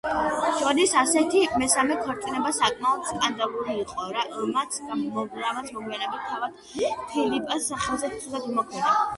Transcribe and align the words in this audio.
ჯონის 0.59 0.93
ასეთი 1.01 1.41
მესამე 1.63 1.97
ქორწინება 2.05 2.53
საკმაოდ 2.59 3.05
სკანდალური 3.11 3.75
იყო, 3.83 4.07
რამაც 4.17 4.79
მოგვიანებით 4.89 6.27
თავად 6.33 6.59
ფილიპას 7.13 7.71
სახელზეც 7.75 8.21
ცუდად 8.25 8.51
იმოქმედა. 8.55 8.99